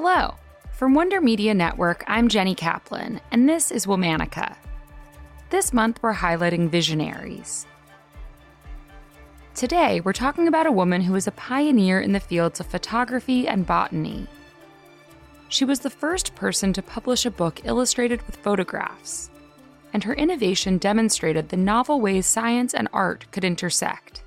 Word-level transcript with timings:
Hello. 0.00 0.36
From 0.70 0.94
Wonder 0.94 1.20
Media 1.20 1.52
Network, 1.52 2.04
I'm 2.06 2.28
Jenny 2.28 2.54
Kaplan, 2.54 3.20
and 3.32 3.48
this 3.48 3.72
is 3.72 3.84
Womanica. 3.84 4.54
This 5.50 5.72
month, 5.72 5.98
we're 6.00 6.14
highlighting 6.14 6.70
visionaries. 6.70 7.66
Today, 9.56 9.98
we're 9.98 10.12
talking 10.12 10.46
about 10.46 10.68
a 10.68 10.70
woman 10.70 11.00
who 11.00 11.14
was 11.14 11.26
a 11.26 11.32
pioneer 11.32 12.00
in 12.00 12.12
the 12.12 12.20
fields 12.20 12.60
of 12.60 12.66
photography 12.66 13.48
and 13.48 13.66
botany. 13.66 14.28
She 15.48 15.64
was 15.64 15.80
the 15.80 15.90
first 15.90 16.36
person 16.36 16.72
to 16.74 16.80
publish 16.80 17.26
a 17.26 17.30
book 17.32 17.62
illustrated 17.64 18.24
with 18.24 18.36
photographs, 18.36 19.30
and 19.92 20.04
her 20.04 20.14
innovation 20.14 20.78
demonstrated 20.78 21.48
the 21.48 21.56
novel 21.56 22.00
ways 22.00 22.24
science 22.24 22.72
and 22.72 22.86
art 22.92 23.26
could 23.32 23.44
intersect. 23.44 24.22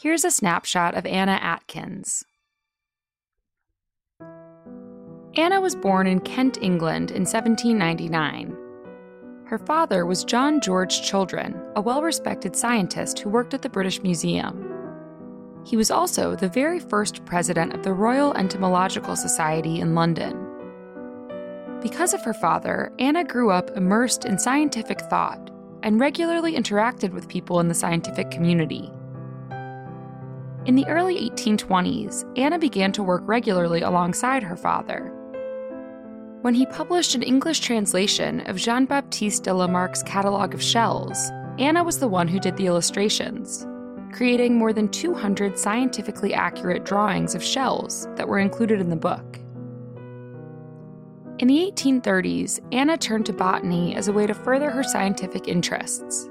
Here's 0.00 0.24
a 0.24 0.30
snapshot 0.30 0.94
of 0.94 1.04
Anna 1.04 1.38
Atkins. 1.42 2.24
Anna 5.34 5.62
was 5.62 5.74
born 5.74 6.06
in 6.06 6.20
Kent, 6.20 6.58
England 6.60 7.10
in 7.10 7.22
1799. 7.22 8.54
Her 9.46 9.56
father 9.56 10.04
was 10.04 10.24
John 10.24 10.60
George 10.60 11.00
Children, 11.00 11.58
a 11.74 11.80
well 11.80 12.02
respected 12.02 12.54
scientist 12.54 13.18
who 13.18 13.30
worked 13.30 13.54
at 13.54 13.62
the 13.62 13.70
British 13.70 14.02
Museum. 14.02 14.68
He 15.64 15.74
was 15.74 15.90
also 15.90 16.36
the 16.36 16.50
very 16.50 16.78
first 16.78 17.24
president 17.24 17.72
of 17.72 17.82
the 17.82 17.94
Royal 17.94 18.34
Entomological 18.34 19.16
Society 19.16 19.80
in 19.80 19.94
London. 19.94 20.36
Because 21.80 22.12
of 22.12 22.22
her 22.24 22.34
father, 22.34 22.92
Anna 22.98 23.24
grew 23.24 23.50
up 23.50 23.70
immersed 23.70 24.26
in 24.26 24.38
scientific 24.38 25.00
thought 25.00 25.50
and 25.82 25.98
regularly 25.98 26.56
interacted 26.56 27.10
with 27.10 27.26
people 27.26 27.58
in 27.58 27.68
the 27.68 27.74
scientific 27.74 28.30
community. 28.30 28.92
In 30.66 30.74
the 30.74 30.86
early 30.88 31.30
1820s, 31.30 32.30
Anna 32.38 32.58
began 32.58 32.92
to 32.92 33.02
work 33.02 33.22
regularly 33.24 33.80
alongside 33.80 34.42
her 34.42 34.56
father 34.56 35.10
when 36.42 36.54
he 36.54 36.66
published 36.66 37.14
an 37.14 37.22
English 37.22 37.60
translation 37.60 38.40
of 38.48 38.56
Jean 38.56 38.84
Baptiste 38.84 39.44
de 39.44 39.54
Lamarck's 39.54 40.02
Catalogue 40.02 40.54
of 40.54 40.62
Shells, 40.62 41.30
Anna 41.60 41.84
was 41.84 42.00
the 42.00 42.08
one 42.08 42.26
who 42.26 42.40
did 42.40 42.56
the 42.56 42.66
illustrations, 42.66 43.64
creating 44.12 44.58
more 44.58 44.72
than 44.72 44.88
200 44.88 45.56
scientifically 45.56 46.34
accurate 46.34 46.84
drawings 46.84 47.36
of 47.36 47.44
shells 47.44 48.08
that 48.16 48.26
were 48.26 48.40
included 48.40 48.80
in 48.80 48.90
the 48.90 48.96
book. 48.96 49.38
In 51.38 51.46
the 51.46 51.72
1830s, 51.72 52.58
Anna 52.72 52.98
turned 52.98 53.26
to 53.26 53.32
botany 53.32 53.94
as 53.94 54.08
a 54.08 54.12
way 54.12 54.26
to 54.26 54.34
further 54.34 54.70
her 54.70 54.82
scientific 54.82 55.46
interests. 55.46 56.28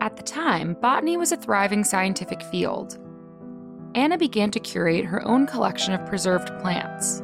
At 0.00 0.16
the 0.16 0.22
time, 0.22 0.78
botany 0.80 1.18
was 1.18 1.32
a 1.32 1.36
thriving 1.36 1.84
scientific 1.84 2.42
field. 2.44 2.98
Anna 3.94 4.16
began 4.16 4.50
to 4.52 4.60
curate 4.60 5.04
her 5.04 5.22
own 5.28 5.46
collection 5.46 5.92
of 5.92 6.06
preserved 6.06 6.48
plants 6.60 7.22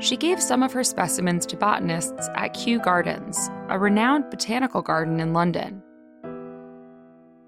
she 0.00 0.16
gave 0.16 0.42
some 0.42 0.62
of 0.62 0.72
her 0.72 0.82
specimens 0.82 1.44
to 1.46 1.56
botanists 1.56 2.28
at 2.34 2.54
Kew 2.54 2.80
Gardens, 2.80 3.50
a 3.68 3.78
renowned 3.78 4.30
botanical 4.30 4.80
garden 4.82 5.20
in 5.20 5.34
London. 5.34 5.82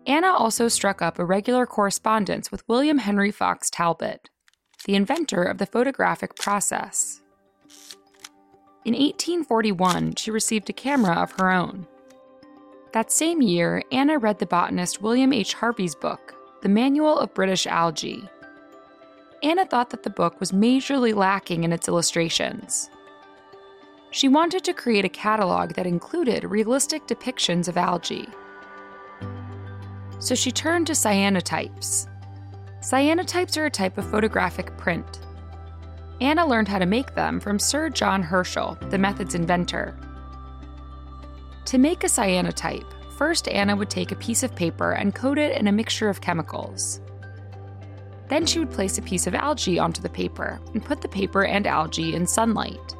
Anna 0.06 0.28
also 0.28 0.69
struck 0.69 1.00
up 1.00 1.19
a 1.19 1.25
regular 1.25 1.64
correspondence 1.64 2.50
with 2.50 2.69
William 2.69 2.98
Henry 2.98 3.31
Fox 3.31 3.70
Talbot, 3.70 4.28
the 4.84 4.94
inventor 4.94 5.42
of 5.42 5.59
the 5.59 5.67
photographic 5.67 6.36
process. 6.36 7.22
In 8.84 8.94
1841, 8.94 10.16
she 10.16 10.31
received 10.31 10.69
a 10.69 10.75
camera 10.75 11.14
of 11.14 11.33
her 11.39 11.50
own. 11.50 11.87
That 12.92 13.12
same 13.12 13.41
year, 13.41 13.83
Anna 13.92 14.19
read 14.19 14.39
the 14.39 14.47
botanist 14.47 15.00
William 15.00 15.33
H. 15.33 15.55
Harvey's 15.55 15.94
book, 15.94 16.34
The 16.62 16.69
Manual 16.69 17.19
of 17.19 17.33
British 17.33 17.66
Algae, 17.66 18.28
Anna 19.42 19.66
thought 19.66 19.90
that 19.90 20.04
the 20.04 20.10
book 20.10 20.38
was 20.38 20.52
majorly 20.52 21.14
lacking 21.14 21.64
in 21.64 21.72
its 21.72 21.88
illustrations. 21.88 22.90
She 24.10 24.28
wanted 24.28 24.62
to 24.64 24.72
create 24.72 25.04
a 25.04 25.08
catalog 25.08 25.74
that 25.74 25.86
included 25.86 26.44
realistic 26.44 27.06
depictions 27.06 27.66
of 27.66 27.76
algae. 27.76 28.28
So 30.20 30.36
she 30.36 30.52
turned 30.52 30.86
to 30.86 30.92
cyanotypes. 30.92 32.06
Cyanotypes 32.81 33.56
are 33.56 33.66
a 33.66 33.70
type 33.70 33.98
of 33.98 34.08
photographic 34.08 34.76
print. 34.76 35.20
Anna 36.20 36.47
learned 36.47 36.69
how 36.69 36.78
to 36.78 36.86
make 36.86 37.14
them 37.16 37.41
from 37.41 37.58
Sir 37.58 37.88
John 37.88 38.22
Herschel, 38.22 38.78
the 38.91 38.98
method's 38.98 39.34
inventor. 39.34 39.97
To 41.64 41.78
make 41.78 42.04
a 42.04 42.08
cyanotype, 42.08 42.92
first 43.19 43.48
Anna 43.48 43.75
would 43.75 43.91
take 43.91 44.12
a 44.12 44.16
piece 44.16 44.42
of 44.44 44.54
paper 44.54 44.92
and 44.92 45.14
coat 45.14 45.38
it 45.38 45.56
in 45.58 45.66
a 45.66 45.72
mixture 45.72 46.08
of 46.08 46.20
chemicals. 46.20 47.00
Then 48.32 48.47
she 48.47 48.59
would 48.59 48.70
place 48.70 48.97
a 48.97 49.03
piece 49.03 49.26
of 49.26 49.34
algae 49.34 49.78
onto 49.78 50.00
the 50.00 50.09
paper 50.09 50.59
and 50.72 50.82
put 50.82 51.03
the 51.03 51.09
paper 51.09 51.44
and 51.44 51.66
algae 51.66 52.15
in 52.15 52.26
sunlight. 52.26 52.97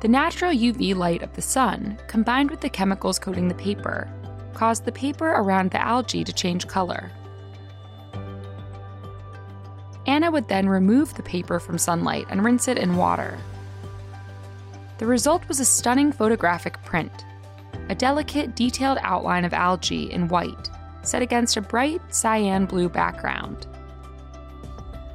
The 0.00 0.08
natural 0.08 0.52
UV 0.52 0.94
light 0.94 1.22
of 1.22 1.32
the 1.32 1.40
sun, 1.40 1.98
combined 2.06 2.50
with 2.50 2.60
the 2.60 2.68
chemicals 2.68 3.18
coating 3.18 3.48
the 3.48 3.54
paper, 3.54 4.06
caused 4.52 4.84
the 4.84 4.92
paper 4.92 5.30
around 5.30 5.70
the 5.70 5.80
algae 5.80 6.24
to 6.24 6.32
change 6.34 6.68
color. 6.68 7.10
Anna 10.06 10.30
would 10.30 10.46
then 10.48 10.68
remove 10.68 11.14
the 11.14 11.22
paper 11.22 11.58
from 11.58 11.78
sunlight 11.78 12.26
and 12.28 12.44
rinse 12.44 12.68
it 12.68 12.76
in 12.76 12.98
water. 12.98 13.38
The 14.98 15.06
result 15.06 15.48
was 15.48 15.58
a 15.58 15.64
stunning 15.64 16.12
photographic 16.12 16.82
print, 16.84 17.24
a 17.88 17.94
delicate, 17.94 18.56
detailed 18.56 18.98
outline 19.00 19.46
of 19.46 19.54
algae 19.54 20.12
in 20.12 20.28
white 20.28 20.68
set 21.06 21.22
against 21.22 21.56
a 21.56 21.62
bright 21.62 22.02
cyan 22.14 22.66
blue 22.66 22.88
background. 22.88 23.66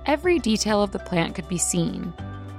Every 0.06 0.40
detail 0.40 0.82
of 0.82 0.92
the 0.92 1.00
plant 1.00 1.36
could 1.36 1.48
be 1.48 1.58
seen, 1.58 2.14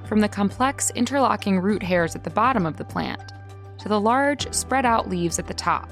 from 0.04 0.20
the 0.20 0.28
complex 0.28 0.90
interlocking 0.94 1.60
root 1.60 1.82
hairs 1.82 2.14
at 2.16 2.24
the 2.24 2.30
bottom 2.30 2.66
of 2.66 2.76
the 2.76 2.84
plant 2.84 3.32
to 3.80 3.88
the 3.88 4.00
large, 4.00 4.52
spread 4.52 4.84
out 4.84 5.08
leaves 5.08 5.38
at 5.38 5.46
the 5.46 5.54
top. 5.54 5.88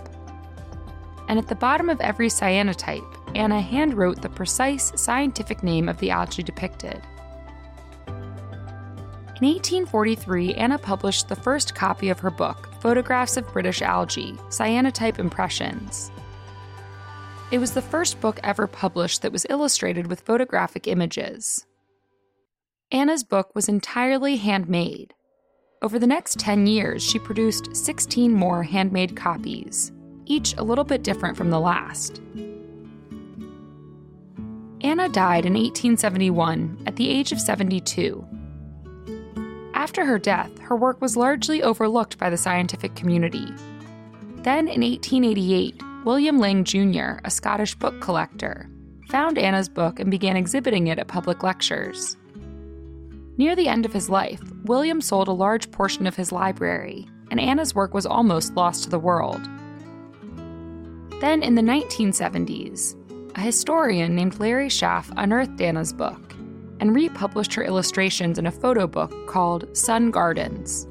And 1.28 1.38
at 1.38 1.48
the 1.48 1.54
bottom 1.54 1.88
of 1.88 2.00
every 2.00 2.28
cyanotype, 2.28 3.34
Anna 3.34 3.62
handwrote 3.62 4.20
the 4.20 4.28
precise 4.28 4.92
scientific 4.94 5.62
name 5.62 5.88
of 5.88 5.98
the 5.98 6.10
algae 6.10 6.42
depicted. 6.42 7.00
In 9.40 9.46
1843, 9.46 10.54
Anna 10.54 10.78
published 10.78 11.28
the 11.28 11.36
first 11.36 11.74
copy 11.74 12.08
of 12.08 12.18
her 12.18 12.30
book, 12.30 12.68
Photographs 12.80 13.36
of 13.36 13.50
British 13.52 13.82
Algae 13.82 14.32
Cyanotype 14.48 15.18
Impressions. 15.18 16.10
It 17.50 17.58
was 17.58 17.72
the 17.72 17.80
first 17.80 18.20
book 18.20 18.38
ever 18.42 18.66
published 18.66 19.22
that 19.22 19.32
was 19.32 19.46
illustrated 19.48 20.06
with 20.06 20.20
photographic 20.20 20.86
images. 20.86 21.66
Anna's 22.92 23.24
book 23.24 23.54
was 23.54 23.70
entirely 23.70 24.36
handmade. 24.36 25.14
Over 25.80 25.98
the 25.98 26.06
next 26.06 26.38
10 26.38 26.66
years, 26.66 27.02
she 27.02 27.18
produced 27.18 27.74
16 27.74 28.32
more 28.32 28.62
handmade 28.64 29.16
copies, 29.16 29.92
each 30.26 30.54
a 30.58 30.62
little 30.62 30.84
bit 30.84 31.02
different 31.02 31.38
from 31.38 31.48
the 31.48 31.60
last. 31.60 32.20
Anna 34.82 35.08
died 35.08 35.46
in 35.46 35.54
1871 35.54 36.82
at 36.86 36.96
the 36.96 37.08
age 37.08 37.32
of 37.32 37.40
72. 37.40 38.26
After 39.72 40.04
her 40.04 40.18
death, 40.18 40.58
her 40.58 40.76
work 40.76 41.00
was 41.00 41.16
largely 41.16 41.62
overlooked 41.62 42.18
by 42.18 42.28
the 42.28 42.36
scientific 42.36 42.94
community. 42.94 43.46
Then, 44.42 44.68
in 44.68 44.82
1888, 44.82 45.82
William 46.04 46.38
Lang 46.38 46.64
Jr., 46.64 47.18
a 47.24 47.30
Scottish 47.30 47.74
book 47.74 48.00
collector, 48.00 48.70
found 49.08 49.36
Anna's 49.36 49.68
book 49.68 49.98
and 49.98 50.10
began 50.10 50.36
exhibiting 50.36 50.86
it 50.86 50.98
at 50.98 51.08
public 51.08 51.42
lectures. 51.42 52.16
Near 53.36 53.56
the 53.56 53.68
end 53.68 53.84
of 53.84 53.92
his 53.92 54.08
life, 54.08 54.40
William 54.64 55.00
sold 55.00 55.28
a 55.28 55.32
large 55.32 55.70
portion 55.70 56.06
of 56.06 56.14
his 56.16 56.30
library, 56.30 57.08
and 57.30 57.40
Anna's 57.40 57.74
work 57.74 57.94
was 57.94 58.06
almost 58.06 58.54
lost 58.54 58.84
to 58.84 58.90
the 58.90 58.98
world. 58.98 59.40
Then, 61.20 61.42
in 61.42 61.56
the 61.56 61.62
1970s, 61.62 62.94
a 63.36 63.40
historian 63.40 64.14
named 64.14 64.38
Larry 64.38 64.68
Schaaf 64.68 65.12
unearthed 65.16 65.60
Anna's 65.60 65.92
book 65.92 66.32
and 66.80 66.94
republished 66.94 67.54
her 67.54 67.64
illustrations 67.64 68.38
in 68.38 68.46
a 68.46 68.52
photo 68.52 68.86
book 68.86 69.12
called 69.26 69.76
Sun 69.76 70.12
Gardens. 70.12 70.86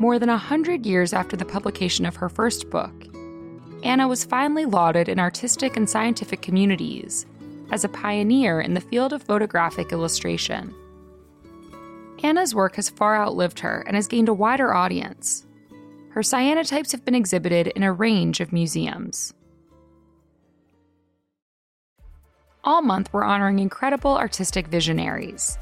More 0.00 0.18
than 0.18 0.28
a 0.28 0.36
hundred 0.36 0.84
years 0.84 1.12
after 1.12 1.36
the 1.36 1.44
publication 1.44 2.06
of 2.06 2.16
her 2.16 2.28
first 2.28 2.70
book, 2.70 3.06
Anna 3.82 4.06
was 4.06 4.24
finally 4.24 4.66
lauded 4.66 5.08
in 5.08 5.18
artistic 5.18 5.76
and 5.76 5.88
scientific 5.88 6.42
communities 6.42 7.24
as 7.70 7.84
a 7.84 7.88
pioneer 7.88 8.60
in 8.60 8.74
the 8.74 8.80
field 8.80 9.12
of 9.12 9.22
photographic 9.22 9.92
illustration. 9.92 10.74
Anna's 12.22 12.54
work 12.54 12.76
has 12.76 12.90
far 12.90 13.16
outlived 13.16 13.60
her 13.60 13.82
and 13.86 13.96
has 13.96 14.06
gained 14.06 14.28
a 14.28 14.34
wider 14.34 14.74
audience. 14.74 15.46
Her 16.10 16.20
cyanotypes 16.20 16.92
have 16.92 17.04
been 17.04 17.14
exhibited 17.14 17.68
in 17.68 17.82
a 17.82 17.92
range 17.92 18.40
of 18.40 18.52
museums. 18.52 19.32
All 22.62 22.82
month, 22.82 23.10
we're 23.12 23.24
honoring 23.24 23.58
incredible 23.58 24.18
artistic 24.18 24.66
visionaries. 24.66 25.56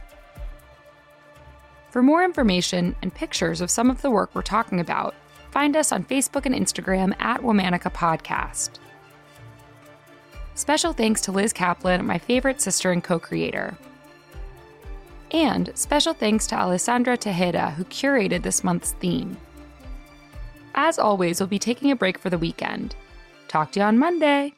For 1.91 2.03
more 2.03 2.25
information 2.25 2.97
and 3.03 3.15
pictures 3.15 3.61
of 3.61 3.70
some 3.70 3.88
of 3.88 4.03
the 4.03 4.11
work 4.11 4.35
we're 4.35 4.43
talking 4.43 4.81
about, 4.81 5.15
Find 5.50 5.77
us 5.77 5.93
on 5.93 6.05
Facebook 6.05 6.47
and 6.47 6.55
Instagram 6.55 7.15
at 7.21 7.41
Womanica 7.41 7.93
Podcast. 7.93 8.79
Special 10.55 10.93
thanks 10.93 11.21
to 11.23 11.33
Liz 11.33 11.53
Kaplan, 11.53 12.05
my 12.05 12.19
favorite 12.19 12.61
sister 12.61 12.91
and 12.91 13.03
co 13.03 13.19
creator. 13.19 13.79
And 15.31 15.71
special 15.75 16.15
thanks 16.15 16.47
to 16.49 16.56
Alessandra 16.56 17.17
Tejeda, 17.17 17.75
who 17.75 17.85
curated 17.85 18.43
this 18.43 18.65
month's 18.65 18.93
theme. 18.93 19.37
As 20.75 20.99
always, 20.99 21.41
we'll 21.41 21.49
be 21.49 21.59
taking 21.59 21.91
a 21.91 21.97
break 21.97 22.19
for 22.19 22.31
the 22.31 22.39
weekend. 22.39 22.94
Talk 23.47 23.73
to 23.73 23.81
you 23.81 23.87
on 23.87 23.99
Monday. 23.99 24.55